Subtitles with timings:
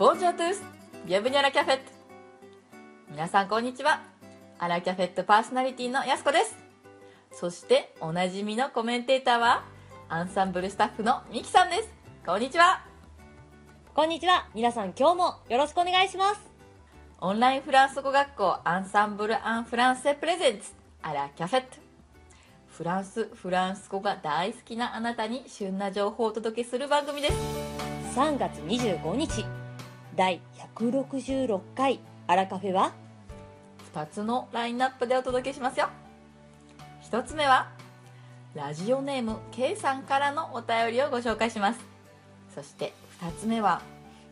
[0.00, 0.62] ボンジュアトゥース
[1.04, 1.82] ビアブニャラキャフェット。
[3.10, 4.00] 皆さんこんにちは。
[4.58, 6.56] アラキャフェットパーソナリティのやすこです。
[7.30, 9.62] そしておなじみのコメンテーターは
[10.08, 11.90] アンサンブルスタッフのミキさんです。
[12.24, 12.82] こんにちは。
[13.92, 14.48] こんにちは。
[14.54, 16.40] 皆さん今日もよろしくお願いします。
[17.20, 21.76] オンラインフランス語学校アンサンブル・アン・フランセプレゼンツアラキャフェット。
[22.68, 27.34] フランスフランス語が大好きなあなたに旬な情報をお届けする番組です。
[28.16, 29.44] 3月25日、
[30.16, 30.40] 第
[30.76, 32.92] 166回アラカフェは、
[33.94, 35.88] 2つのラインナップでお届けしますよ。
[37.10, 37.68] 1つ目は
[38.54, 41.80] ラジオネーム K さんからのお便りをご紹介します。
[42.54, 43.80] そして2つ目は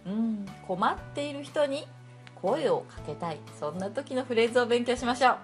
[0.06, 1.86] うん困っている人に
[2.40, 3.38] 声をかけたい。
[3.58, 5.36] そんな時のフレーズを勉強しましょう。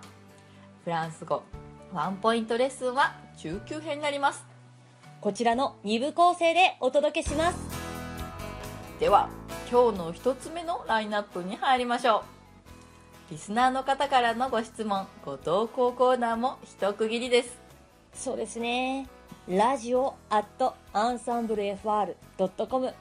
[0.84, 1.42] フランス語
[1.92, 4.44] ワンポイントレッスンは中級編になります。
[5.20, 7.58] こちらの2部構成でお届けします。
[9.00, 9.28] では
[9.74, 12.22] 今日の1つ目のラインナップに入りましょ
[13.28, 17.58] うリスナーの方からのご質問ご投稿コーナーも一区切りです
[18.14, 19.08] そうですね。
[19.48, 22.94] ラジオアットアンサンブル FR.com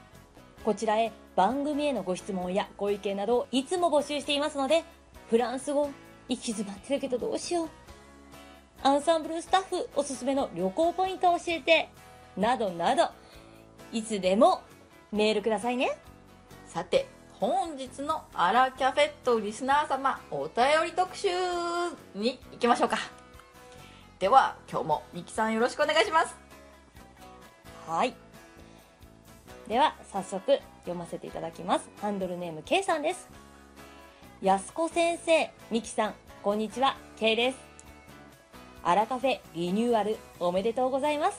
[0.64, 4.82] こちらへ番組へのご質問やご意見などをいつも募集していますので、
[5.30, 5.88] フランス語
[6.28, 7.68] 行き詰まってるけどどうしよう。
[8.82, 11.88] アンサンブルスタッフおすすめの旅行ポイントを教えて、
[12.36, 13.10] などなど、
[13.92, 14.62] いつでも
[15.12, 15.96] メールくださいね。
[16.74, 21.28] さて本日のアラキャフェットリスナー様お便り特集
[22.14, 22.98] に行きましょうか
[24.18, 26.44] では今日もミキさんよろしくお願いします
[27.86, 28.14] はい。
[29.68, 31.90] では、早速読ませていただきます。
[32.00, 33.28] ハンドルネーム K さんです。
[34.42, 37.58] やすこ先生、みきさん、こんにちは、K です。
[38.82, 41.38] アラカフェリニューアルおめでとうございます。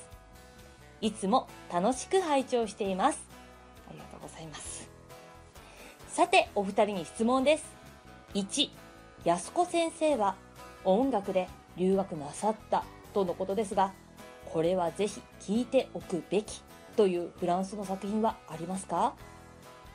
[1.01, 3.19] いつも楽しく拝聴しています。
[3.89, 4.94] ありがとうございます。
[6.15, 7.65] さて、お二人に質問です。
[8.35, 8.69] 1、
[9.25, 10.35] やすこ先生は
[10.85, 13.91] 音楽で留学なさったとのことですが、
[14.45, 16.61] これはぜひ聞いておくべき
[16.95, 19.13] というフランスの作品はありますか？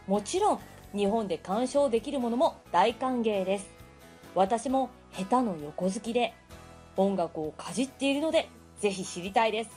[0.06, 0.60] もちろん
[0.94, 3.70] 日本で鑑賞できるものも大歓迎です。
[4.34, 6.34] 私も下手の横好きで
[6.98, 9.70] 音楽をかじっているのでぜひ知りたいです。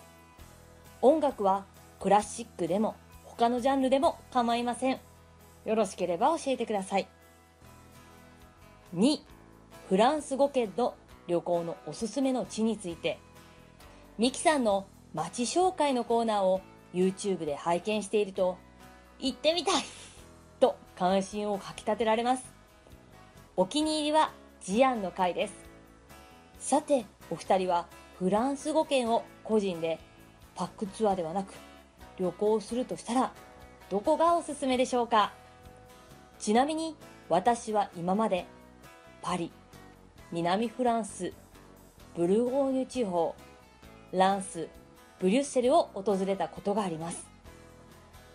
[1.02, 1.64] 音楽は
[2.02, 5.00] クラシックでも他のジャンルでも構いません。
[5.66, 7.07] よろしければ教えてください
[8.96, 9.19] 2
[9.90, 10.96] フランス語圏の
[11.28, 13.19] 旅行のおすすめの地について
[14.18, 16.62] ミキさんの街紹介のコーナーを
[16.94, 18.57] YouTube で拝見していると、
[19.19, 19.84] 行ってみたい
[20.59, 22.44] と関心をかき立てられます。
[23.56, 24.31] お気に入りは
[24.62, 25.53] ジアンの回です。
[26.59, 27.88] さて、お二人は
[28.19, 30.00] フランス語圏を個人で
[30.56, 31.53] パックツアーではなく
[32.18, 33.34] 旅行するとしたら、
[33.90, 35.34] どこがおすすめでしょうか？
[36.44, 36.98] ちなみに
[37.30, 38.46] 私は今まで
[39.22, 39.50] パリ、
[40.30, 41.31] 南フランス、
[42.18, 43.34] ブルゴーニュ地方、
[44.12, 44.68] ランス、
[45.22, 47.30] ブリュッセルを訪れたことがあります。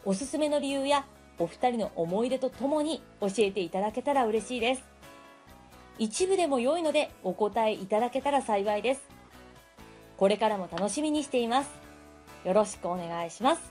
[0.06, 1.04] おすすめの理由や
[1.38, 4.84] お二人の思い出とともに教えていただけたら嬉しいです。
[5.98, 9.02] 一部でも良いのでお答えいただけたら幸いです。
[10.16, 11.70] これからも楽しみにしています。
[12.46, 13.70] よろしくお願いします。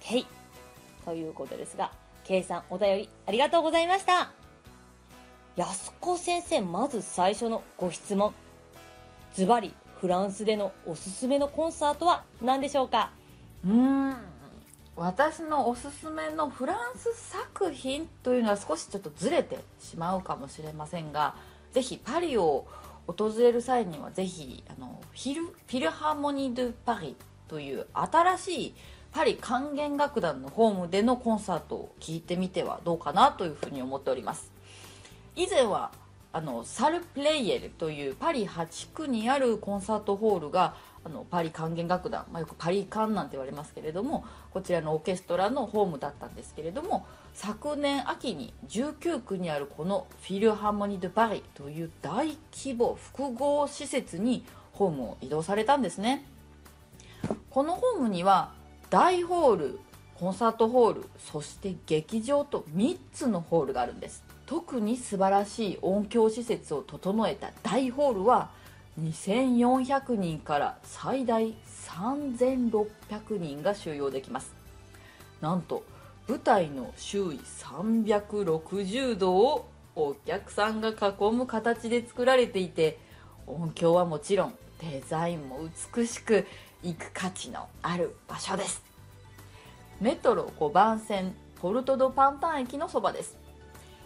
[0.00, 0.26] ケイ。
[1.04, 4.30] ということですが、ケイさんお便りありがとうございました。
[5.56, 8.32] 安子先生、まず最初のご質問。
[9.34, 13.10] ズバリフランスでのおすすめのコンサートは何でしょうか？
[13.64, 14.16] うーん
[14.94, 21.34] 私のおすすめのフランス作品というのは少しちょっとずれてしまうかもしれませんが
[21.72, 22.66] ぜひパリを
[23.06, 27.16] 訪れる際にはぜひあのフィルフィルハーモニー・ドゥ・パリ
[27.48, 28.74] という新しい
[29.12, 34.50] パリ管弦楽団のホームでのコンサートを聞いてみてはどうかなというふうに思っております。
[35.36, 35.92] 以前は
[36.32, 40.74] あのサル・プレイエルというパリ8区にあるコンサートホールが
[41.04, 56.24] あのパリ管弦楽団、まあ、よくパリカンなんて言われますけれどもこちらのオーケストラのホームだったんですけれども昨年秋に19区にあるこのフィルハーモニー・ド・パリという大規模複合施設にホームを移動されたんですね。
[57.50, 58.52] このホームには
[58.92, 59.80] 大ホール
[60.16, 64.22] コンサートホールそして劇場と3つのホールがあるんです。
[64.44, 68.50] 特に素晴らしい音響施設を整えた大ホールは
[69.00, 71.54] 2400人から最大
[71.88, 72.86] 3600
[73.40, 74.52] 人が収容できます。
[75.40, 75.84] なんと
[76.28, 82.98] 舞台の周囲360度をお客さんが囲む形で作られていて
[83.46, 85.60] 音響はもちろんデザインも
[85.96, 86.46] 美しく
[86.82, 88.82] 行く価値のある場所です。
[90.00, 93.36] メトロ5番線ポルト・ド・パンタン駅のそばです。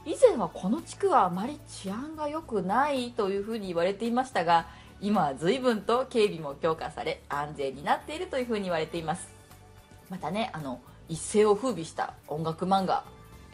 [0.04, 4.66] 以前はこの地区はあまり治安が良くないというふうに言われていましたが
[5.00, 9.28] 今は随分と警備も強化され安全になっているというふうに言われています。
[10.08, 13.04] またねあの一世を風靡した音楽漫画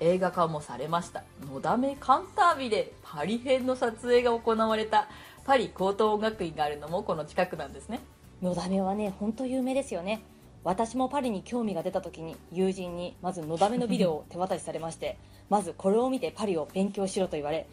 [0.01, 5.09] 映画化もされました「のだめカンタービ」でパリ編の撮影が行われた
[5.45, 8.01] パリ高等音楽院があるのもこの近くなんですね。
[8.43, 10.23] のだめはね本当有名ですよね。
[10.65, 15.19] 私もパリに興味が出た時に友人にまずのだめのビデオを手渡しされまして
[15.51, 17.67] まずこれを見てパリを勉強しろと言われ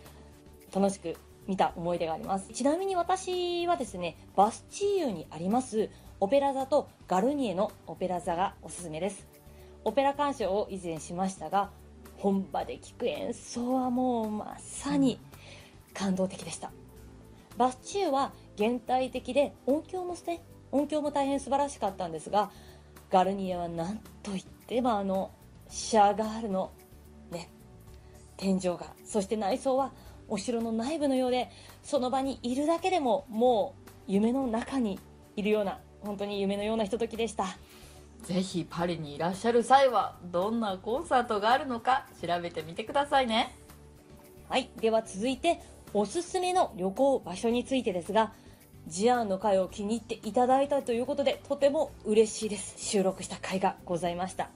[0.74, 1.16] 楽しく
[1.48, 2.52] 見た思い出があります。
[2.54, 5.90] ちなみに私はですねバスチーユにあります
[6.20, 9.28] オペラ座とガルニエのオペラ座がおすすめです。
[9.86, 11.72] オペラ鑑賞を以前しましたが
[12.18, 15.20] 本場で聴く演奏はもうまさに
[15.94, 16.72] 感動的でした。
[17.58, 22.52] バスチューは現代的で音響もね音響も大変素晴らしかったんですが
[23.12, 25.32] ガルニエは何といってもあの
[25.70, 26.72] シャガールの
[27.32, 27.50] ね
[28.38, 29.92] 天井画そして内装は
[30.28, 31.50] お城の内部のようで
[31.84, 35.00] その場にいるだけでももう夢の中に
[35.36, 37.46] いるような本当に夢のようなひとときでした。
[38.24, 43.56] ぜひパリにいらっしゃる際はどんなコンサートがあるのか調べてみてくださいね。
[44.50, 45.62] はいでは続いて
[45.94, 48.34] おすすめの旅行場所についてですが
[48.90, 52.74] ジアンの回を気に入っていただいたということでとても嬉しいです。
[52.78, 54.50] 収録した回がございました。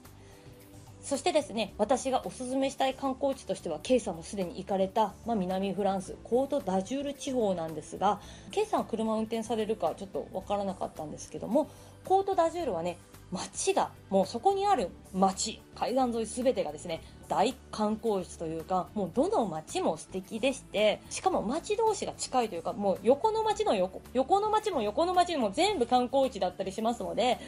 [1.04, 8.20] そしてですね私がおすすめしたい観光地としては K さんもすでに行かれた、まあ、南フランスコート・ダジュール地方なんですが
[8.52, 11.70] K さんは車を運転されるかちょっと分からなかったんですけども
[12.04, 12.96] コート・ダジュールはね
[13.30, 27.38] 街がもうそこにある街海岸沿い全てがですね大観光地というかもうどの街も素敵でしてしかも街同士が近いというかもう横の街の横横の街も横の街も全部観光地だったりしますので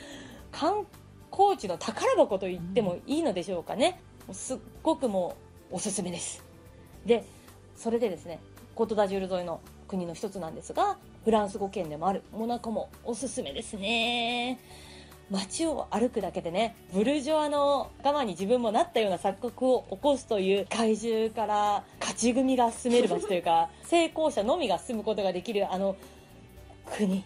[0.53, 0.87] 観
[1.31, 4.01] 光地の宝箱と言ってもいいのでしょうかね。
[4.33, 5.37] すっごくも
[5.71, 6.43] うおすすめです。
[7.05, 7.25] で
[7.77, 8.41] それでですね
[8.75, 14.59] コトダジュール沿いの国の一つなんですがフランス語圏でもあるモナコもおすすめですね。
[15.31, 25.97] 街を歩くだけでねブルジョアの我慢に自分もなったような錯覚を起こすという怪獣から勝ち組が進める街というか 成功者のみが進むことができるあの
[26.97, 27.25] 国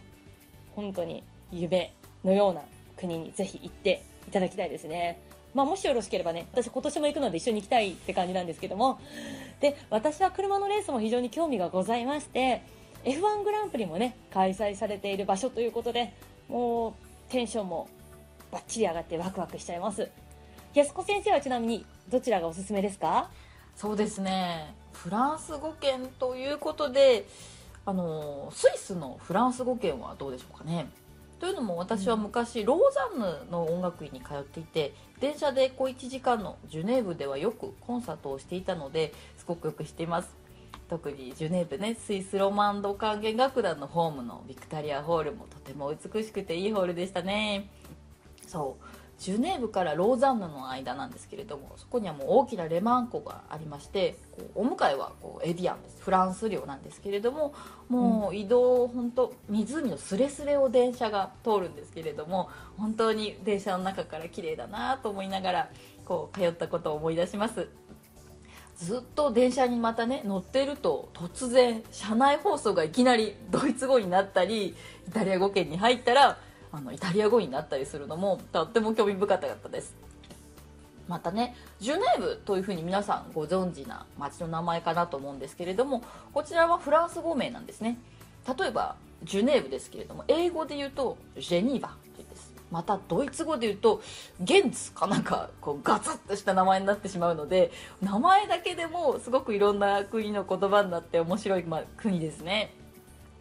[0.75, 1.93] 本当に夢
[2.25, 2.63] のような
[2.97, 5.21] 国にぜひ行っていただきたいですね。
[5.55, 9.01] まあ、もしよろしければね、私今年も行くので一緒に行きたいって感じなんですけども、
[9.61, 12.63] で、私は車のレースも非常に興味がございまして、
[13.05, 16.13] F1 グランプリもね、開催されている場所ということで、
[16.49, 16.93] もう
[17.31, 17.89] テンションも
[18.51, 20.11] バッチリ上がってワクワクしちゃいます。
[20.75, 23.31] 安子先生はちなみにどちらがおすすめですか？
[23.77, 24.75] そうですね。
[24.93, 27.27] フランス語圏ということで
[27.87, 30.89] あのスイスのフランス語圏はどうでしょうかね。
[31.39, 40.29] というのも私は昔、ローザンヌの音楽院に通っていて電車で小1時間のジュネーブではよくコンサートをしていたのですごくよく知っています
[40.91, 47.71] 特にジュネーブねスイスロマンド管弦楽団のホームのビクタリアホールもとても美しくていいホールでしたね。
[48.45, 48.85] そう。
[49.21, 56.03] ジュネーブからローザンヌの間なんですけれどもそこにはもう大きなレマン湖がありましてこうお向かいはこうエビアンです。
[56.03, 57.55] フランス領なんですけれども
[57.89, 65.71] もう移動、本当湖のすれすれを電車が通るんですけれども本当に電車の中から綺麗だなと思いながら
[66.05, 67.69] こう通ったことを思い出します。
[68.81, 74.75] ずっと電車にまたね乗ってると突然車内放送がいきなりドイツ語になったり
[75.07, 76.39] イタリア語圏に入ったら
[76.73, 79.95] あのイタリア語になったりするのもとっても興味深かったです。
[81.09, 87.99] またねジュネーブというふうに皆さんご存知な町の名前かなと思うんですけれどもこちらはフランス語名なんですね。
[88.59, 92.00] 例えばジュネーブですけれども英語で言うとジェニーバ。
[92.71, 94.03] またドイツ語で言うと
[94.41, 102.73] ゲンツかなんかこうガツッとした名前になってしまうので名前だけでもすごくいろんな国の言葉になって面白い、ま、国ですね。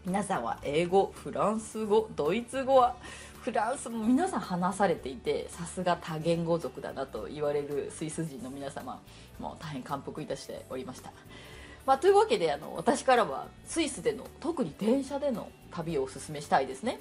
[0.06, 2.96] 皆さんは英語フランス語ドイツ語は。
[3.42, 9.02] フランスも皆さん話されていてさすが多言語族だなと言われるスイス人の皆様
[9.40, 11.12] も大変感服いたしておりました、
[11.86, 17.00] まあ、というわけであの私からはスイスでの特に電車での旅をおすすめしたいですね。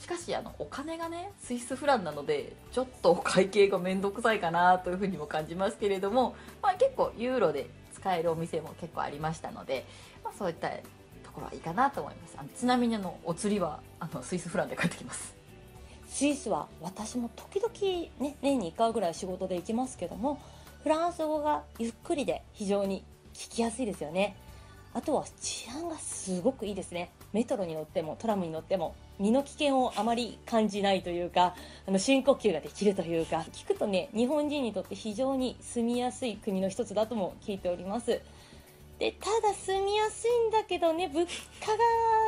[0.00, 9.84] しかしあのお金がねスイスフランなのでちょっと会計が面倒くさいかなというふうにも感じますけれども、まあ、結構ユーロで使えるお店も結構ありましたので、
[10.24, 12.34] まあ、そういったところはいいかなと思います。
[12.38, 15.34] あのちなみにあのお釣りはあのスイスフランで帰ってきます。
[16.08, 20.40] スイスは私も時々、ね、年に1回ぐらい仕事で行きますけども
[20.82, 23.04] フランス語がゆっくりで非常に
[23.34, 24.34] 聞きやすいですよね。
[24.92, 27.12] あとは治安がすごくいいですね。
[27.32, 31.54] メトロに乗ってもトラムに乗っても身の危険をあまり感じないというか
[31.86, 38.20] あの深呼吸ができるというか聞くとね日本人にとって非常に住みやすい国の一つだとも聞いております。
[38.98, 41.26] でただ住みやすいんだけどね物
[41.64, 41.78] 価が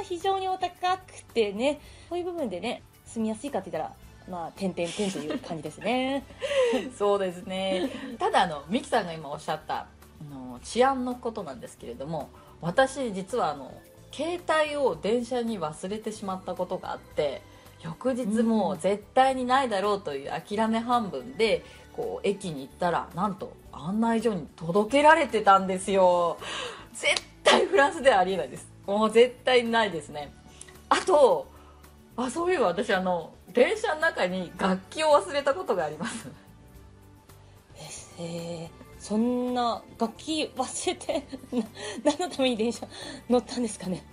[0.04, 3.95] 非常にお高くてねこういう部分でね住みやすいかって言ったら
[4.31, 6.25] まあ点々点という感じですね。
[6.97, 7.90] そうですね。
[8.19, 9.87] ただあのミキさんが今おっしゃったあ
[10.31, 12.31] の治安のことなんですけれども
[12.62, 13.73] 私実はあの
[14.12, 17.42] 携帯を電車に忘れてしまったことがあって
[17.83, 26.38] 翌日もう絶対にないだろうという諦め半分でこう駅に行ったらなんと案内所に届けられてたんですよ。
[26.95, 28.69] 絶対フランスではありえないです。
[28.87, 30.33] もう絶対ないですね。
[30.88, 31.49] あと
[32.16, 36.28] あそういえば私あの電車の中に楽器を忘れたことがあります。
[38.19, 41.64] えー、そんな楽器忘れて な
[42.04, 42.87] 何のために電車
[43.28, 44.06] 乗ったんですかね。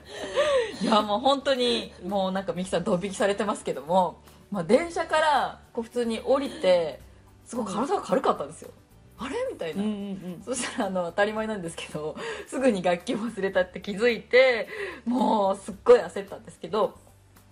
[0.80, 4.16] いやもう本当にもうなんかミキさんドン引きされてますけども、
[4.50, 6.98] まあ、電車からこう普通に降りて
[7.44, 8.70] すごく体が軽かったんですよ、
[9.18, 12.16] あれみたいな、うんうんそしたらあの当たり前なんですけど
[12.46, 14.66] すぐに楽器を忘れたって気づいて
[15.04, 16.96] もうすっごい焦ったんですけど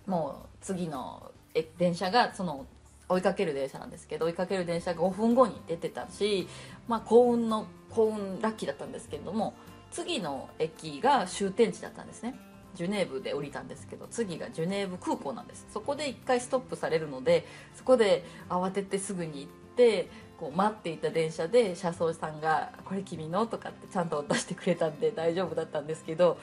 [0.07, 2.65] もう次のえ電車がその
[3.09, 6.47] 追いかける電車なんですけど追いかける電車が5分後に出てたし、
[6.87, 9.55] まあ、幸運の幸運ラッキーだったんですけれども
[9.91, 12.35] 次の駅が終点地だったんですね。
[12.75, 15.65] ジュネーブで降りたんですけど次がジュネーブ空港なんです。
[15.73, 20.07] そこで1回ストップされるのでそこで慌ててすぐに行って
[20.39, 26.37] こう待っていた電車で車掌さんが「これ君の?」とかってちゃんと出してくれたんで大丈夫だったんですけど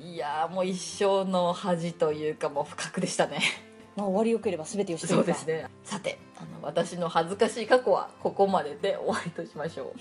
[0.00, 3.40] いやもう一生の恥というかもう不覚でしたね。
[3.96, 5.66] まあ終わりよければ全てよしそうかですね。
[5.84, 9.94] さてあの私の恥ずかしい過去はここまでで終わりとしましょう。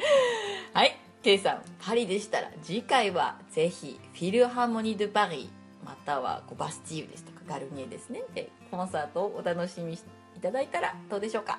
[0.72, 0.98] はい。
[1.22, 5.50] ケイさんパリでしたら次回はぜひフィルハーモニー・ドゥ・パリ
[5.84, 8.22] またはこうバスティーユですとかガルニエですね。
[8.34, 9.98] でコンサートをお楽しみい
[10.40, 11.58] ただいたらどうでしょうか。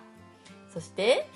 [0.74, 1.28] そして、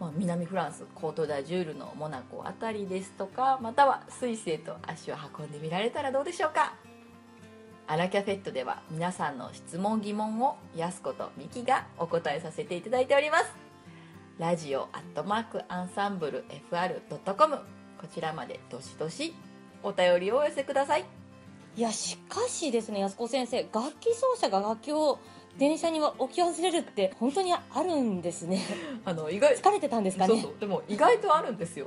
[0.00, 6.74] まあ、南フランスコート・ダ・ジュールのモナコあたりですとかまたはスイスへと足を運んでみられたらどうでしょうか
[7.88, 13.44] アラキャフェットでは皆さんの質問疑問をやすことミキがお答えさせていただいております。
[14.38, 17.56] ラジオアットマークアンサンブル FR.com
[17.98, 19.34] こちらまでどしどし
[19.82, 21.04] お便りをお寄せください。
[21.76, 25.18] いやしかしですね安子先生楽器奏者が楽器を
[25.58, 28.62] 電車には置き忘れるって本当にあるんですね。
[29.04, 30.34] あの意外疲れてたんですかね？
[30.34, 30.54] そうそう。
[30.58, 31.86] でも意外とあるんですよ。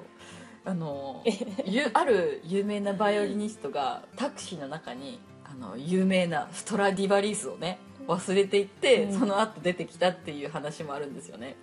[0.64, 1.24] あの
[1.66, 5.20] ゆある有名なバイオリニストがタクシーの中に
[5.52, 9.20] あの有名なストラディバリースをね忘れていって、うん。
[9.20, 11.56] その後出てきたっていう話もあるんですよね。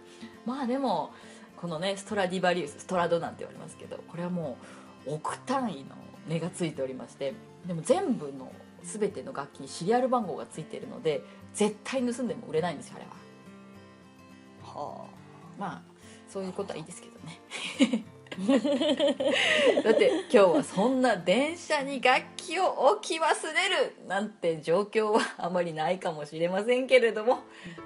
[0.45, 1.13] まあでも
[1.57, 4.59] このねストラディバリウスストラドなんて言われますけどこれはも
[5.07, 5.97] う億単位の
[6.29, 7.35] 値がついておりまして
[7.67, 8.53] でも全部の
[8.83, 11.23] 全ての楽器にシリアル番号がついているので
[11.55, 13.13] 絶対盗んでも売れないんですよあれは。
[14.81, 15.07] は
[15.59, 15.83] まあ
[16.29, 17.19] そういうことはいいですけど
[17.91, 18.05] ね
[19.83, 27.37] だって今日はそんな電車に楽器を置き忘れるなんて状況はあまりないかもしれませんけれども、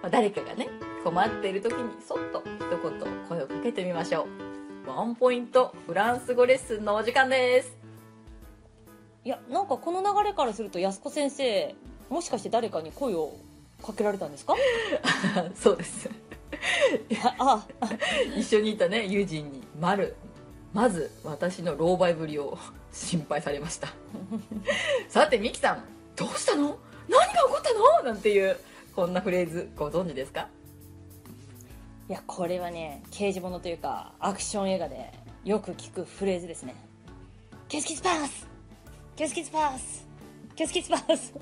[0.03, 0.69] まあ、誰かがね
[1.05, 4.27] 困っている時にそっと一言声をかけてみましょ
[4.87, 4.91] う。
[4.91, 7.77] ワンポイントフランス語レッスンのお時間です。
[7.77, 7.87] あ
[9.25, 11.75] いやなんかこの流れからすると安子先生
[12.09, 13.35] もしかして誰かに声を
[13.85, 14.57] かけられたんですか？
[15.55, 16.11] そうです。
[17.39, 17.89] ああ。
[18.37, 20.17] 一緒にいたね友人にまる
[20.73, 22.57] まず私の狼狽ぶりを
[22.93, 23.89] 心配されました。
[25.09, 25.85] さてミキさん
[26.17, 26.79] どうしたの？
[27.09, 27.75] 何が起こった
[28.05, 28.13] の？
[28.13, 28.57] なんていう
[28.95, 30.49] こんなフレーズご存知ですか？
[32.09, 35.13] いやこれはね刑事物というかアクション映画で
[35.45, 36.75] よく聞くフレーズですね
[37.69, 38.47] ケスキスパース
[39.15, 40.07] ケスキスパース
[40.57, 41.33] ケスキスパース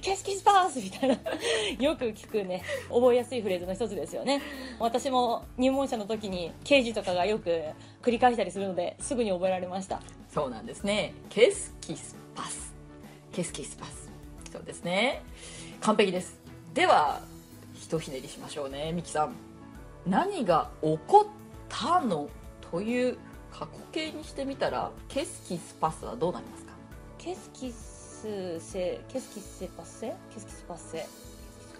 [0.00, 1.14] ケスキスパースみたいな。
[1.78, 2.62] よく聞くね。
[2.88, 4.42] 覚えやすいフレーズの一つですよね。
[4.78, 7.62] 私も入門者の時に刑事とかがよく
[8.02, 10.00] 繰り返したりするのですぐに覚えられました。
[10.32, 11.14] そうなんですね。
[11.28, 12.72] ケスキスパス。
[13.32, 14.10] ケスキスパス。
[14.52, 15.22] そうですね。
[15.80, 16.38] 完璧です。
[16.74, 17.20] では
[17.74, 19.34] ひとひねりしましょうねミキさん。
[20.06, 21.26] 何が起こっ
[21.68, 22.28] たの？
[22.70, 23.18] という
[23.52, 26.72] 過去形にしてみたらケスキスパスはどうなりますか？
[27.18, 27.89] ケスキス
[28.20, 30.14] セケスキセパセ？
[30.34, 31.06] ケスキスパセ。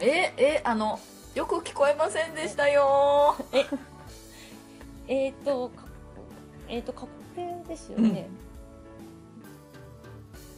[0.00, 0.98] ええあの
[1.34, 3.36] よく聞こえませんでしたよ。
[5.06, 5.84] えっ、ー、とか
[6.68, 8.28] えっ、ー、と過去形ですよね、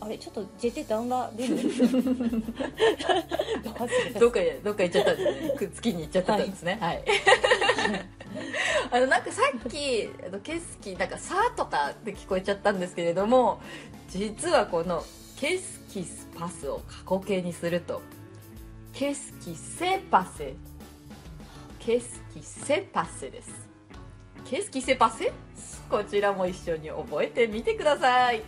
[0.01, 1.57] あれちょっと JT ダウンが出る？
[4.19, 6.79] どっかへどっか行っちゃったんですねく月に行っちゃってたんですね。
[6.81, 7.05] はい、
[8.91, 13.61] あのなんかさっきあのケスキなんか「さ」とかって聞こえちゃったんですけれども
[14.09, 15.05] 実はこの
[15.43, 18.01] 「ケスキスパス」を過去形にすると
[18.95, 20.55] 「ケスキセパセ」
[21.81, 23.51] 「ケスキセパセ」です
[24.49, 25.33] 「ケスキセパセ」
[25.91, 28.41] こちらも一緒に覚えてみてください。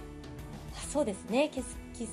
[0.72, 1.50] あそうですね。
[1.52, 2.12] キスキス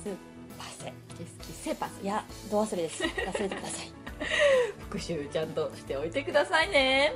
[0.58, 0.92] パセ。
[1.16, 2.02] ケスキセパセ。
[2.02, 3.04] いやど忘れです。
[3.04, 3.92] 忘れてください。
[4.82, 7.14] 復習ちゃんとしておいてくださいね。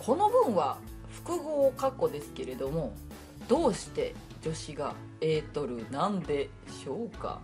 [0.00, 0.76] この文は
[1.08, 2.92] 複合括弧ですけれども
[3.46, 4.12] どうして
[4.46, 7.40] 助詞が「えーとる」なんでしょうか？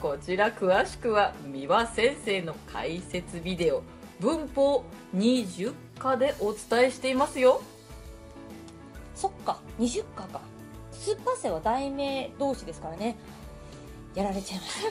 [0.00, 3.84] こちら詳しくは三輪先生の解説ビデオ
[4.18, 4.84] 文法
[5.14, 7.62] 20課でお伝えしていますよ。
[9.14, 10.40] そっか20課か。
[10.90, 13.16] スパセは題名同士ですからね。
[14.16, 14.82] やられちゃいまし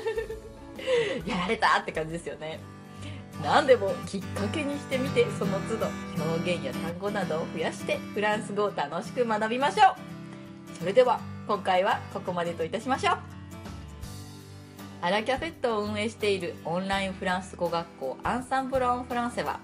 [1.26, 1.28] た。
[1.30, 2.62] やられたって感じですよね。
[3.44, 5.88] 何でもきっかけにしてみてその都度
[6.24, 10.78] 表現や単語などを増やしてフランス語を楽しく学びましょう。
[10.80, 13.18] それでは今回はここまでといたしましょう。
[15.02, 19.60] アラキャフェットを運営しているオンラインフランス語学校アンサンブル・オン・フランセは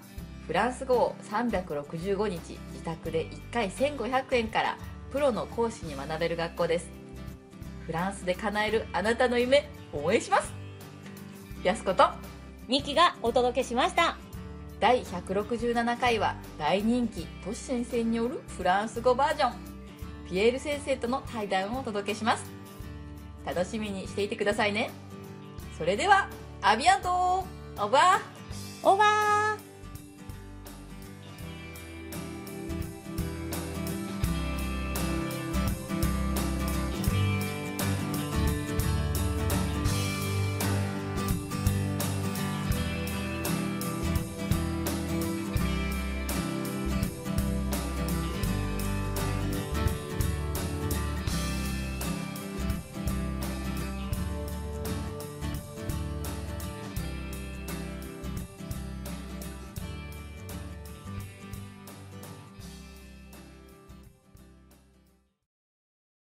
[0.47, 4.77] フランス語を365日自宅で1回1500円から
[5.11, 6.89] プロの講師に学べる学校です。
[7.85, 10.53] フランスで叶えるあなたの夢応援します。
[11.63, 12.09] やすこと
[12.67, 14.17] ミキがお届けしました。
[14.79, 19.76] 第167回は大人気トシ先生によるフランス語バージョン。
[20.29, 22.45] ピエール先生との対談をお届けします。
[23.45, 24.91] 楽しみにしていてくださいね。
[25.77, 26.27] それでは
[26.61, 27.09] アビアント。
[27.09, 28.19] オーバー
[28.83, 29.66] オーバー。